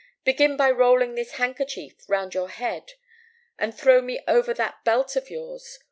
Begin 0.23 0.57
by 0.57 0.71
rolling 0.71 1.13
this 1.13 1.33
handkerchief 1.33 2.09
round 2.09 2.33
your 2.33 2.49
head, 2.49 2.93
and 3.59 3.71
throw 3.77 4.01
me 4.01 4.19
over 4.27 4.51
that 4.51 4.83
belt 4.83 5.15
of 5.15 5.29
yours. 5.29 5.79